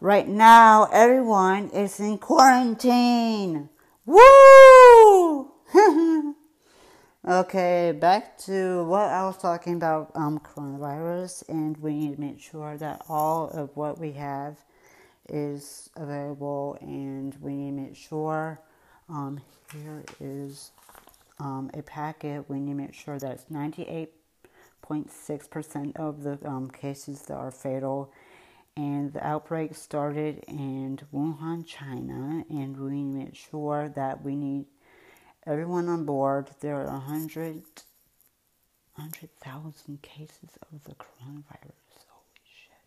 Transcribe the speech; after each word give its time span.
Right 0.00 0.28
now, 0.28 0.88
everyone 0.92 1.70
is 1.70 1.98
in 1.98 2.18
quarantine. 2.18 3.68
Woo! 4.06 5.50
okay, 7.28 7.90
back 7.90 8.38
to 8.42 8.84
what 8.84 9.08
I 9.08 9.24
was 9.24 9.38
talking 9.38 9.74
about 9.74 10.12
um, 10.14 10.38
coronavirus, 10.38 11.48
and 11.48 11.76
we 11.78 11.94
need 11.94 12.14
to 12.14 12.20
make 12.20 12.40
sure 12.40 12.76
that 12.76 13.04
all 13.08 13.48
of 13.48 13.76
what 13.76 13.98
we 13.98 14.12
have 14.12 14.58
is 15.28 15.90
available, 15.96 16.78
and 16.80 17.34
we 17.40 17.56
need 17.56 17.70
to 17.70 17.76
make 17.88 17.96
sure 17.96 18.60
um, 19.08 19.40
here 19.72 20.04
is 20.20 20.70
um, 21.40 21.72
a 21.74 21.82
packet. 21.82 22.48
We 22.48 22.60
need 22.60 22.70
to 22.70 22.76
make 22.76 22.94
sure 22.94 23.18
that 23.18 23.32
it's 23.32 23.46
98.6% 23.46 25.96
of 25.96 26.22
the 26.22 26.38
um, 26.48 26.70
cases 26.70 27.22
that 27.22 27.34
are 27.34 27.50
fatal 27.50 28.12
and 28.78 29.12
the 29.12 29.26
outbreak 29.26 29.74
started 29.74 30.44
in 30.46 31.00
Wuhan, 31.12 31.66
China, 31.66 32.44
and 32.48 32.76
we 32.78 33.02
make 33.02 33.34
sure 33.34 33.88
that 33.96 34.22
we 34.22 34.36
need 34.36 34.66
everyone 35.44 35.88
on 35.88 36.04
board. 36.04 36.50
There 36.60 36.76
are 36.76 36.86
100 36.86 37.64
100,000 38.94 40.02
cases 40.02 40.58
of 40.72 40.84
the 40.84 40.94
coronavirus. 40.94 42.04
Holy 42.08 42.46
shit. 42.46 42.86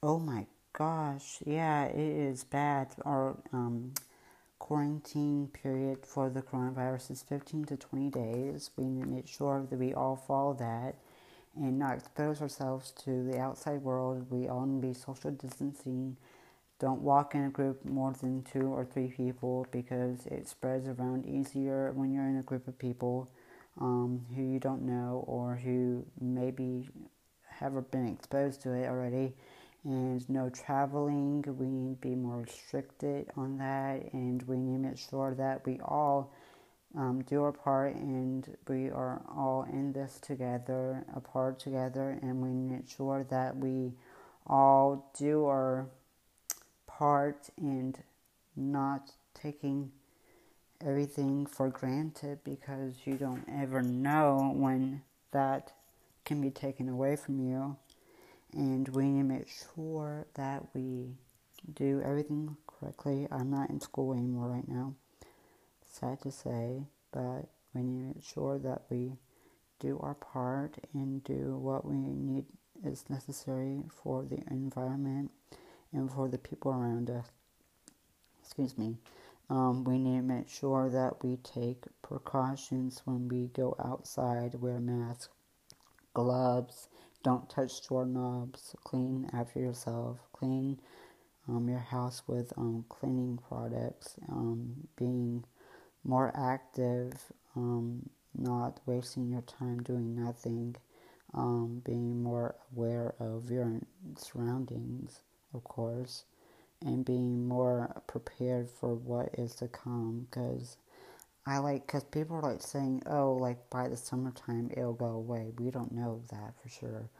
Oh 0.00 0.18
my 0.20 0.46
gosh. 0.72 1.38
Yeah, 1.44 1.86
it 1.86 1.98
is 1.98 2.44
bad. 2.44 2.94
Our 3.04 3.36
um, 3.52 3.94
quarantine 4.60 5.48
period 5.48 6.06
for 6.06 6.30
the 6.30 6.42
coronavirus 6.42 7.10
is 7.12 7.22
15 7.22 7.64
to 7.66 7.76
20 7.76 8.10
days. 8.10 8.70
We 8.76 8.84
need 8.84 9.02
to 9.02 9.08
make 9.08 9.28
sure 9.28 9.66
that 9.68 9.78
we 9.78 9.92
all 9.92 10.16
follow 10.16 10.54
that 10.54 10.96
and 11.56 11.78
not 11.78 11.96
expose 11.98 12.42
ourselves 12.42 12.92
to 13.04 13.24
the 13.24 13.38
outside 13.38 13.82
world. 13.82 14.26
We 14.30 14.48
all 14.48 14.66
need 14.66 14.82
to 14.82 14.88
be 14.88 14.94
social 14.94 15.30
distancing. 15.30 16.16
Don't 16.78 17.00
walk 17.00 17.34
in 17.34 17.44
a 17.44 17.50
group 17.50 17.84
more 17.84 18.12
than 18.12 18.42
two 18.42 18.66
or 18.66 18.84
three 18.84 19.08
people 19.08 19.66
because 19.70 20.26
it 20.26 20.46
spreads 20.46 20.88
around 20.88 21.26
easier 21.26 21.92
when 21.92 22.12
you're 22.12 22.28
in 22.28 22.36
a 22.36 22.42
group 22.42 22.68
of 22.68 22.78
people 22.78 23.30
um, 23.80 24.24
who 24.34 24.42
you 24.42 24.58
don't 24.58 24.82
know 24.82 25.24
or 25.26 25.56
who 25.56 26.04
maybe 26.20 26.88
have 27.48 27.90
been 27.90 28.06
exposed 28.06 28.60
to 28.62 28.72
it 28.72 28.88
already. 28.88 29.34
And 29.84 30.28
no 30.28 30.50
traveling. 30.50 31.44
We 31.46 31.68
need 31.68 32.02
to 32.02 32.08
be 32.08 32.14
more 32.14 32.42
restricted 32.42 33.30
on 33.36 33.56
that, 33.58 34.12
and 34.12 34.42
we 34.42 34.56
need 34.56 34.82
to 34.82 34.88
make 34.88 34.98
sure 34.98 35.34
that 35.36 35.64
we 35.64 35.78
all 35.84 36.32
um, 36.96 37.22
do 37.22 37.42
our 37.42 37.52
part 37.52 37.94
and 37.94 38.56
we 38.68 38.88
are 38.88 39.22
all 39.28 39.66
in 39.70 39.92
this 39.92 40.18
together, 40.18 41.04
apart 41.14 41.60
together, 41.60 42.18
and 42.22 42.40
we 42.40 42.48
make 42.48 42.88
sure 42.88 43.26
that 43.28 43.56
we 43.56 43.92
all 44.46 45.12
do 45.18 45.44
our 45.44 45.86
part 46.86 47.50
and 47.58 48.02
not 48.56 49.12
taking 49.34 49.92
everything 50.84 51.44
for 51.44 51.68
granted 51.68 52.38
because 52.44 52.94
you 53.04 53.14
don't 53.14 53.44
ever 53.52 53.82
know 53.82 54.52
when 54.54 55.02
that 55.32 55.72
can 56.24 56.40
be 56.40 56.50
taken 56.50 56.88
away 56.88 57.14
from 57.14 57.40
you. 57.40 57.76
And 58.52 58.88
we 58.88 59.04
need 59.04 59.18
to 59.20 59.24
make 59.24 59.48
sure 59.48 60.26
that 60.34 60.62
we 60.72 61.10
do 61.74 62.00
everything 62.02 62.56
correctly. 62.66 63.28
I'm 63.30 63.50
not 63.50 63.68
in 63.68 63.80
school 63.80 64.14
anymore 64.14 64.48
right 64.48 64.68
now 64.68 64.94
sad 65.96 66.20
to 66.22 66.30
say, 66.30 66.82
but 67.12 67.48
we 67.74 67.82
need 67.82 68.00
to 68.00 68.14
make 68.14 68.24
sure 68.24 68.58
that 68.58 68.82
we 68.90 69.12
do 69.80 69.98
our 70.02 70.14
part 70.14 70.76
and 70.94 71.22
do 71.24 71.56
what 71.56 71.84
we 71.84 71.96
need 71.96 72.44
is 72.84 73.08
necessary 73.08 73.82
for 74.02 74.24
the 74.24 74.42
environment 74.50 75.30
and 75.92 76.10
for 76.10 76.28
the 76.28 76.38
people 76.38 76.72
around 76.72 77.10
us. 77.10 77.26
Excuse 78.42 78.76
me. 78.76 78.96
Um, 79.48 79.84
we 79.84 79.98
need 79.98 80.18
to 80.18 80.22
make 80.22 80.48
sure 80.48 80.90
that 80.90 81.22
we 81.22 81.36
take 81.36 81.84
precautions 82.02 83.02
when 83.04 83.28
we 83.28 83.46
go 83.48 83.76
outside, 83.82 84.54
wear 84.54 84.80
masks, 84.80 85.28
gloves, 86.14 86.88
don't 87.22 87.48
touch 87.48 87.86
doorknobs, 87.88 88.74
clean 88.84 89.28
after 89.32 89.60
yourself, 89.60 90.18
clean 90.32 90.80
um, 91.48 91.68
your 91.68 91.78
house 91.78 92.22
with 92.26 92.52
um, 92.56 92.84
cleaning 92.88 93.38
products, 93.48 94.16
um, 94.28 94.74
being 94.96 95.44
more 96.06 96.32
active, 96.36 97.12
um, 97.56 98.08
not 98.34 98.80
wasting 98.86 99.30
your 99.30 99.42
time 99.42 99.82
doing 99.82 100.14
nothing, 100.14 100.76
um, 101.34 101.82
being 101.84 102.22
more 102.22 102.54
aware 102.72 103.14
of 103.18 103.50
your 103.50 103.80
surroundings, 104.16 105.20
of 105.52 105.64
course, 105.64 106.24
and 106.84 107.04
being 107.04 107.48
more 107.48 108.02
prepared 108.06 108.70
for 108.70 108.94
what 108.94 109.30
is 109.38 109.54
to 109.56 109.68
come. 109.68 110.26
Because 110.30 110.76
I 111.46 111.58
like, 111.58 111.86
because 111.86 112.04
people 112.04 112.36
are 112.36 112.52
like 112.52 112.62
saying, 112.62 113.02
oh, 113.06 113.32
like 113.32 113.70
by 113.70 113.88
the 113.88 113.96
summertime 113.96 114.70
it'll 114.76 114.92
go 114.94 115.06
away. 115.06 115.52
We 115.58 115.70
don't 115.70 115.92
know 115.92 116.22
that 116.30 116.54
for 116.62 116.68
sure. 116.68 117.10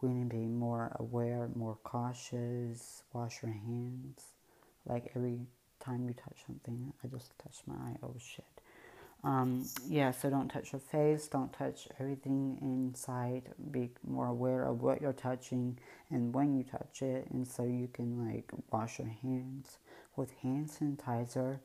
We 0.00 0.10
need 0.10 0.30
to 0.30 0.36
be 0.36 0.46
more 0.46 0.96
aware, 0.98 1.48
more 1.54 1.78
cautious, 1.84 3.02
wash 3.12 3.42
your 3.42 3.52
hands. 3.52 4.24
Like 4.84 5.12
every 5.14 5.40
time 5.82 6.06
you 6.06 6.14
touch 6.14 6.38
something. 6.46 6.92
I 7.02 7.08
just 7.08 7.32
touched 7.38 7.66
my 7.66 7.74
eye. 7.74 7.96
Oh 8.02 8.14
shit. 8.18 8.44
Um, 9.24 9.64
yeah, 9.86 10.10
so 10.10 10.30
don't 10.30 10.48
touch 10.48 10.72
your 10.72 10.80
face, 10.80 11.28
don't 11.28 11.52
touch 11.52 11.86
everything 12.00 12.58
inside. 12.60 13.50
Be 13.70 13.90
more 14.04 14.26
aware 14.26 14.64
of 14.64 14.82
what 14.82 15.00
you're 15.00 15.12
touching 15.12 15.78
and 16.10 16.34
when 16.34 16.56
you 16.56 16.64
touch 16.64 17.02
it, 17.02 17.28
and 17.30 17.46
so 17.46 17.62
you 17.62 17.88
can 17.92 18.26
like 18.26 18.50
wash 18.72 18.98
your 18.98 19.14
hands 19.22 19.78
with 20.16 20.32
hand 20.42 20.70
sanitizer 20.70 21.60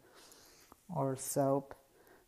or 0.95 1.16
soap 1.17 1.75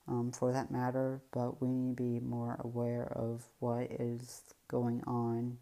um, 0.08 0.32
for 0.32 0.52
that 0.52 0.72
matter. 0.72 1.22
But 1.32 1.62
we 1.62 1.68
need 1.68 1.98
to 1.98 2.04
be 2.04 2.20
more 2.20 2.60
aware 2.64 3.12
of 3.16 3.44
what 3.60 3.84
is 3.92 4.42
going 4.68 5.04
on. 5.06 5.58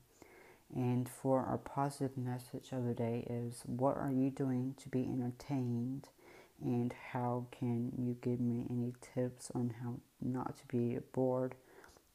And 0.73 1.09
for 1.09 1.41
our 1.41 1.57
positive 1.57 2.17
message 2.17 2.69
of 2.71 2.85
the 2.85 2.93
day 2.93 3.25
is 3.29 3.63
what 3.65 3.97
are 3.97 4.11
you 4.11 4.29
doing 4.29 4.75
to 4.81 4.89
be 4.89 5.03
entertained? 5.03 6.09
And 6.61 6.93
how 7.11 7.45
can 7.51 7.91
you 7.97 8.17
give 8.21 8.39
me 8.39 8.65
any 8.69 8.93
tips 9.01 9.51
on 9.53 9.73
how 9.81 9.95
not 10.21 10.57
to 10.57 10.65
be 10.67 10.97
bored 11.13 11.55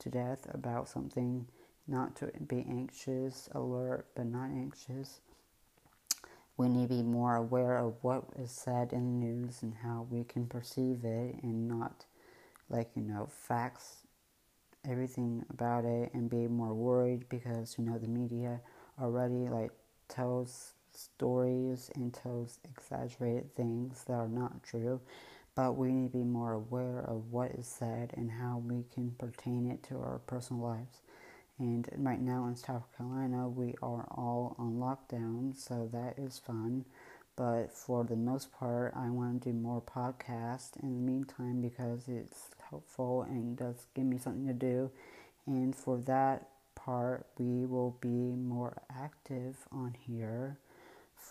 to 0.01 0.11
death 0.11 0.47
about 0.53 0.89
something, 0.89 1.47
not 1.87 2.17
to 2.17 2.27
be 2.47 2.65
anxious, 2.69 3.49
alert, 3.53 4.07
but 4.15 4.27
not 4.27 4.51
anxious. 4.51 5.21
We 6.57 6.69
need 6.69 6.89
to 6.89 6.97
be 6.97 7.03
more 7.03 7.37
aware 7.37 7.79
of 7.79 7.95
what 8.03 8.25
is 8.39 8.51
said 8.51 8.93
in 8.93 9.21
the 9.21 9.27
news 9.27 9.63
and 9.63 9.75
how 9.83 10.07
we 10.11 10.25
can 10.25 10.47
perceive 10.47 11.05
it 11.05 11.37
and 11.43 11.69
not, 11.69 12.05
like, 12.69 12.91
you 12.95 13.03
know, 13.03 13.29
facts 13.31 13.99
everything 14.89 15.45
about 15.51 15.85
it 15.85 16.13
and 16.13 16.29
be 16.29 16.49
more 16.49 16.75
worried 16.75 17.29
because, 17.29 17.77
you 17.79 17.85
know, 17.85 17.99
the 17.99 18.09
media 18.09 18.61
already, 19.01 19.49
like, 19.49 19.71
tells 20.09 20.73
stories 20.95 21.91
and 21.95 22.13
tells 22.13 22.59
exaggerated 22.65 23.55
things 23.55 24.05
that 24.05 24.15
are 24.15 24.29
not 24.29 24.63
true, 24.63 25.01
but 25.55 25.77
we 25.77 25.93
need 25.93 26.13
to 26.13 26.19
be 26.19 26.25
more 26.25 26.53
aware 26.53 27.01
of 27.01 27.31
what 27.31 27.51
is 27.53 27.67
said 27.67 28.13
and 28.17 28.31
how 28.31 28.63
we 28.65 28.85
can 28.95 29.11
pertain 29.19 29.71
it 29.71 29.83
to 29.85 29.97
our 29.97 30.21
personal 30.27 30.63
lives. 30.63 31.01
And 31.59 31.89
right 31.97 32.21
now 32.21 32.47
in 32.47 32.57
South 32.57 32.87
Carolina, 32.97 33.49
we 33.49 33.75
are 33.83 34.07
all 34.11 34.57
on 34.59 34.79
lockdown, 34.79 35.55
so 35.57 35.89
that 35.93 36.19
is 36.19 36.39
fun. 36.39 36.85
But 37.37 37.73
for 37.73 38.05
the 38.05 38.17
most 38.17 38.53
part, 38.53 38.93
I 38.97 39.09
want 39.11 39.43
to 39.43 39.53
do 39.53 39.57
more 39.57 39.81
podcasts 39.81 40.83
in 40.83 40.95
the 40.95 41.01
meantime 41.01 41.61
because 41.61 42.09
it's 42.09 42.51
helpful 42.69 43.23
and 43.23 43.57
does 43.57 43.87
give 43.95 44.05
me 44.05 44.19
something 44.19 44.47
to 44.47 44.53
do. 44.53 44.91
And 45.47 45.75
for 45.75 45.99
that 45.99 46.49
part, 46.75 47.27
we 47.39 47.65
will 47.65 47.97
be 48.01 48.09
more 48.09 48.83
active 48.91 49.57
on 49.71 49.95
here 50.07 50.59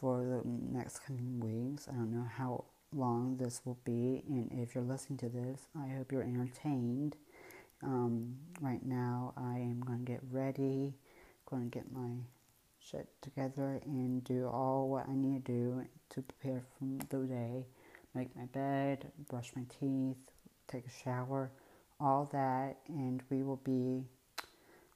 for 0.01 0.25
the 0.25 0.41
next 0.45 1.05
coming 1.05 1.39
weeks. 1.39 1.87
I 1.87 1.91
don't 1.93 2.11
know 2.11 2.27
how 2.35 2.65
long 2.93 3.37
this 3.37 3.61
will 3.63 3.77
be, 3.85 4.23
and 4.27 4.51
if 4.51 4.73
you're 4.73 4.83
listening 4.83 5.19
to 5.19 5.29
this, 5.29 5.61
I 5.79 5.87
hope 5.95 6.11
you're 6.11 6.23
entertained. 6.23 7.15
Um, 7.83 8.35
right 8.59 8.83
now, 8.83 9.33
I 9.37 9.59
am 9.59 9.81
going 9.81 10.03
to 10.03 10.11
get 10.11 10.21
ready, 10.31 10.95
going 11.45 11.69
to 11.69 11.77
get 11.77 11.91
my 11.93 12.09
shit 12.79 13.07
together, 13.21 13.79
and 13.85 14.23
do 14.23 14.47
all 14.47 14.89
what 14.89 15.07
I 15.07 15.13
need 15.13 15.45
to 15.45 15.51
do 15.51 15.85
to 16.09 16.21
prepare 16.21 16.63
for 16.77 16.85
the 17.09 17.27
day. 17.27 17.65
Make 18.13 18.35
my 18.35 18.45
bed, 18.45 19.11
brush 19.29 19.51
my 19.55 19.63
teeth, 19.79 20.31
take 20.67 20.85
a 20.85 21.03
shower, 21.03 21.51
all 21.99 22.27
that, 22.33 22.77
and 22.87 23.21
we 23.29 23.43
will 23.43 23.61
be 23.63 24.03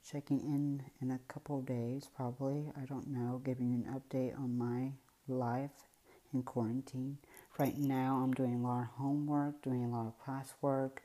checking 0.10 0.40
in 0.40 0.84
in 1.02 1.12
a 1.12 1.19
couple 1.28 1.62
days, 1.62 2.10
probably. 2.16 2.72
I 2.80 2.86
don't 2.86 3.07
know, 3.07 3.42
giving 3.44 3.74
an 3.74 4.00
update 4.00 4.38
on 4.38 4.57
my 4.57 4.92
life 5.28 5.88
in 6.34 6.44
quarantine. 6.44 7.18
Right 7.57 7.78
now, 7.78 8.22
I'm 8.24 8.34
doing 8.34 8.56
a 8.56 8.68
lot 8.68 8.81
of 8.81 8.88
homework, 8.98 9.62
doing 9.62 9.84
a 9.86 9.90
lot 9.90 10.07
of 10.07 10.13
classwork 10.25 10.98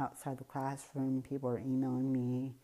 outside 0.00 0.38
the 0.38 0.44
classroom. 0.44 1.22
People 1.22 1.50
are 1.50 1.58
emailing 1.58 2.12
me 2.12 2.54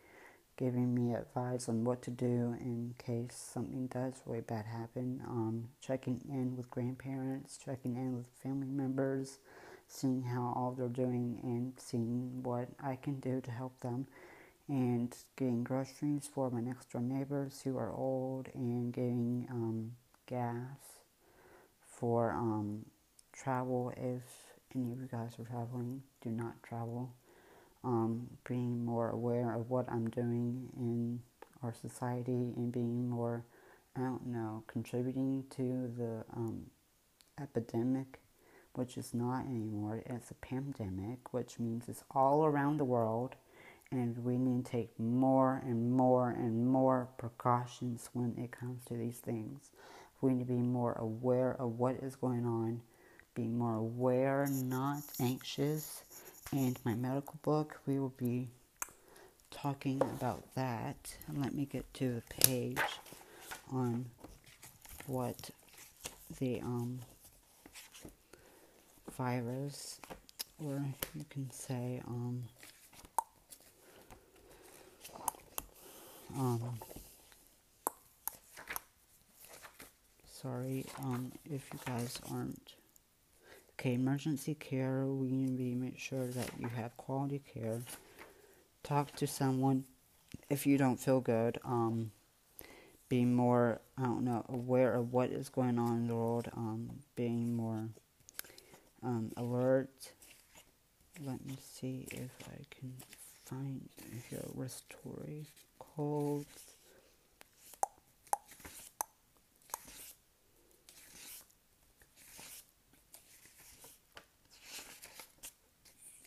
giving 0.57 0.95
me 0.95 1.15
advice 1.15 1.69
on 1.69 1.85
what 1.85 2.03
to 2.03 2.11
do 2.11 2.57
in 2.61 2.95
case 2.99 3.35
something 3.53 3.89
does 3.89 4.15
really 4.25 4.41
bad 4.41 4.65
happen. 4.65 5.21
Um, 5.27 5.69
checking 5.81 6.21
in 6.29 6.57
with 6.57 6.71
grandparents, 6.71 7.59
checking 7.59 7.97
in 7.97 8.17
with 8.17 8.27
family 8.43 8.69
members, 8.69 9.39
seeing 9.89 10.23
how 10.23 10.53
all 10.55 10.75
they're 10.77 10.89
doing, 10.89 11.41
and 11.43 11.73
seeing 11.77 12.43
what 12.43 12.69
I 12.83 12.97
can 12.97 13.19
do 13.21 13.41
to 13.41 13.51
help 13.51 13.81
them. 13.81 14.07
And 14.67 15.15
getting 15.37 15.63
groceries 15.63 16.29
for 16.33 16.51
my 16.51 16.61
next 16.61 16.91
door 16.93 17.03
neighbors 17.03 17.61
who 17.63 17.77
are 17.77 17.93
old, 17.93 18.49
and 18.55 18.93
getting 18.93 19.47
um, 19.51 19.93
gas 20.27 20.79
for 21.83 22.33
um, 22.33 22.87
travel 23.33 23.93
if 23.97 24.23
any 24.75 24.93
of 24.93 25.01
you 25.01 25.09
guys 25.11 25.37
are 25.39 25.45
traveling. 25.45 26.03
Do 26.23 26.31
not 26.31 26.63
travel 26.63 27.13
um, 27.85 28.29
being 28.49 28.85
more 28.85 29.11
aware 29.11 29.55
of 29.55 29.69
what 29.69 29.87
I'm 29.91 30.09
doing 30.09 30.71
in 30.77 31.21
our 31.63 31.75
society 31.75 32.53
and 32.57 32.73
being 32.73 33.09
more, 33.09 33.45
I 33.97 34.01
don't 34.01 34.27
know, 34.27 34.65
contributing 34.67 35.45
to 35.51 35.93
the 35.97 36.25
um, 36.35 36.71
epidemic, 37.41 38.21
which 38.75 38.97
is 38.97 39.13
not 39.13 39.45
anymore. 39.45 40.03
It's 40.07 40.31
a 40.31 40.35
pandemic, 40.35 41.33
which 41.33 41.59
means 41.59 41.85
it's 41.89 42.05
all 42.11 42.45
around 42.45 42.79
the 42.79 42.85
world, 42.85 43.35
and 43.95 44.19
we 44.25 44.37
need 44.37 44.65
to 44.65 44.71
take 44.73 44.99
more 44.99 45.63
and 45.65 45.93
more 45.93 46.31
and 46.31 46.67
more 46.67 47.09
precautions 47.17 48.11
when 48.13 48.35
it 48.37 48.51
comes 48.51 48.85
to 48.87 48.95
these 48.95 49.19
things. 49.19 49.71
We 50.21 50.33
need 50.35 50.49
to 50.49 50.53
be 50.53 50.59
more 50.59 50.95
aware 50.95 51.55
of 51.61 51.79
what 51.79 51.97
is 52.03 52.17
going 52.17 52.45
on, 52.45 52.81
be 53.35 53.45
more 53.45 53.77
aware, 53.77 54.47
not 54.51 55.03
anxious 55.21 56.03
and 56.51 56.77
my 56.85 56.95
medical 56.95 57.39
book. 57.43 57.79
We 57.87 58.01
will 58.01 58.15
be 58.19 58.49
talking 59.53 60.01
about 60.03 60.43
that. 60.57 60.97
let 61.33 61.55
me 61.55 61.65
get 61.65 61.93
to 61.95 62.15
the 62.15 62.45
page 62.45 62.79
on 63.73 64.07
what 65.07 65.51
the 66.41 66.61
um, 66.63 66.99
virus, 69.17 70.01
or 70.59 70.83
you 71.15 71.25
can 71.31 71.49
say, 71.51 72.03
um, 72.09 72.43
um, 76.37 76.79
sorry, 80.31 80.87
um, 80.99 81.33
if 81.45 81.69
you 81.73 81.79
guys 81.87 82.19
aren't 82.31 82.75
Okay, 83.85 83.95
emergency 83.95 84.55
care, 84.55 85.05
we 85.05 85.31
need 85.31 85.59
to 85.59 85.77
make 85.77 85.99
sure 85.99 86.27
that 86.27 86.49
you 86.59 86.69
have 86.69 86.97
quality 86.97 87.43
care. 87.53 87.83
Talk 88.83 89.15
to 89.17 89.27
someone 89.27 89.85
if 90.49 90.67
you 90.67 90.79
don't 90.79 90.99
feel 90.99 91.21
good. 91.21 91.59
Um, 91.65 92.13
be 93.11 93.25
more, 93.25 93.81
I 93.99 94.05
don't 94.05 94.25
know, 94.25 94.45
aware 94.49 94.95
of 94.95 95.13
what 95.13 95.31
is 95.31 95.51
going 95.51 95.79
on 95.79 95.97
in 95.97 96.07
the 96.07 96.15
world. 96.15 96.49
Um, 96.57 97.01
being 97.15 97.55
more 97.55 97.89
um, 99.03 99.33
alert. 99.37 100.13
Let 101.23 101.45
me 101.45 101.59
see 101.61 102.07
if 102.11 102.31
I 102.49 102.65
can 102.75 102.95
find 103.45 103.89
here 104.31 104.45
respiratory 104.55 105.47
colds. 105.97 106.65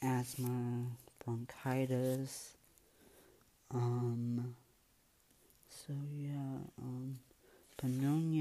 asthma, 0.01 0.85
bronchitis. 1.23 2.53
Um, 3.73 4.55
so 5.69 5.93
yeah, 6.15 6.59
um, 6.81 7.19
pneumonia. 7.81 8.36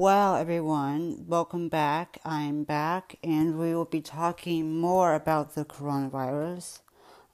Well, 0.00 0.36
everyone, 0.36 1.24
welcome 1.26 1.68
back. 1.68 2.20
I'm 2.24 2.62
back, 2.62 3.18
and 3.24 3.58
we 3.58 3.74
will 3.74 3.84
be 3.84 4.00
talking 4.00 4.78
more 4.78 5.12
about 5.12 5.56
the 5.56 5.64
coronavirus. 5.64 6.78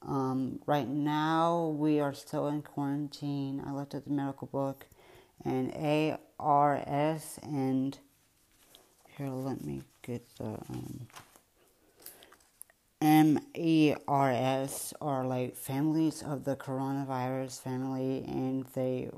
Um, 0.01 0.61
right 0.65 0.89
now, 0.89 1.75
we 1.79 2.01
are 2.01 2.15
still 2.15 2.49
in 2.49 2.63
quarantine. 2.63 3.63
I 3.67 3.73
looked 3.73 3.95
at 3.95 4.07
the 4.07 4.13
medical 4.13 4.47
book, 4.47 4.87
and 5.45 5.75
SARS 5.75 7.39
and 7.43 7.99
here 9.19 9.29
let 9.29 9.63
me 9.63 9.83
get 10.01 10.27
the 10.39 10.57
um, 10.71 11.07
MERS 13.03 14.95
are 15.03 15.27
like 15.27 15.55
families 15.55 16.23
of 16.23 16.45
the 16.45 16.57
coronavirus 16.57 17.61
family 17.61 18.25
and 18.27 18.65
they 18.73 19.11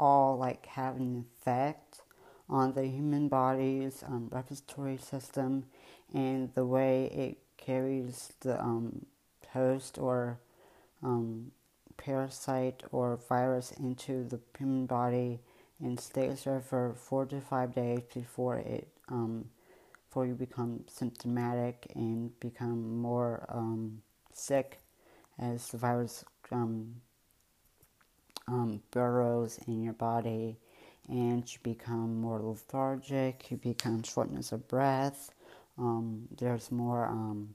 all 0.00 0.36
like 0.36 0.66
have 0.66 0.96
an 0.96 1.24
effect 1.38 2.02
on 2.50 2.74
the 2.74 2.84
human 2.86 3.28
body's 3.28 4.02
um, 4.06 4.28
respiratory 4.30 4.98
system 4.98 5.64
and 6.12 6.52
the 6.54 6.66
way 6.66 7.04
it 7.06 7.38
carries 7.56 8.32
the 8.40 8.60
um, 8.60 9.06
host 9.52 9.98
or 9.98 10.40
um, 11.02 11.52
parasite 11.96 12.82
or 12.90 13.20
virus 13.28 13.70
into 13.72 14.24
the 14.24 14.40
human 14.58 14.86
body 14.86 15.38
and 15.80 15.98
stays 16.00 16.44
there 16.44 16.60
for 16.60 16.94
four 16.94 17.24
to 17.24 17.40
five 17.40 17.74
days 17.74 18.00
before 18.12 18.58
it 18.58 18.88
um, 19.08 19.44
before 20.08 20.26
you 20.26 20.34
become 20.34 20.80
symptomatic 20.88 21.86
and 21.94 22.38
become 22.40 22.98
more 22.98 23.46
um, 23.48 24.02
sick 24.32 24.80
as 25.38 25.68
the 25.68 25.78
virus 25.78 26.24
um, 26.50 26.96
burrows 28.90 29.60
in 29.68 29.82
your 29.84 29.92
body 29.92 30.56
and 31.10 31.52
you 31.52 31.58
become 31.62 32.20
more 32.20 32.40
lethargic, 32.40 33.50
you 33.50 33.56
become 33.56 34.02
shortness 34.02 34.52
of 34.52 34.68
breath, 34.68 35.32
um, 35.80 36.28
there's 36.36 36.70
more 36.70 37.06
um, 37.06 37.54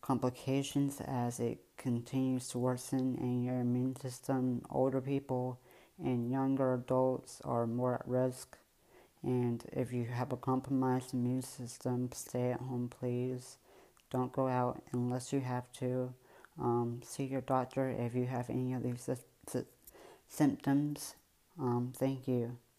complications 0.00 1.00
as 1.06 1.40
it 1.40 1.58
continues 1.76 2.48
to 2.48 2.58
worsen 2.58 3.16
in 3.20 3.42
your 3.42 3.60
immune 3.60 3.96
system. 3.96 4.62
Older 4.70 5.00
people 5.00 5.58
and 5.98 6.30
younger 6.30 6.74
adults 6.74 7.40
are 7.44 7.66
more 7.66 7.96
at 7.96 8.06
risk. 8.06 8.56
And 9.22 9.64
if 9.72 9.92
you 9.92 10.04
have 10.04 10.32
a 10.32 10.36
compromised 10.36 11.12
immune 11.12 11.42
system, 11.42 12.10
stay 12.12 12.52
at 12.52 12.60
home, 12.60 12.88
please. 12.88 13.58
Don't 14.10 14.32
go 14.32 14.46
out 14.46 14.80
unless 14.92 15.32
you 15.32 15.40
have 15.40 15.70
to. 15.74 16.14
Um, 16.60 17.00
see 17.04 17.24
your 17.24 17.40
doctor 17.40 17.88
if 17.90 18.14
you 18.14 18.26
have 18.26 18.48
any 18.48 18.72
of 18.74 18.82
these 18.82 19.08
symptoms. 20.28 21.14
Um, 21.58 21.92
thank 21.96 22.26
you. 22.28 22.58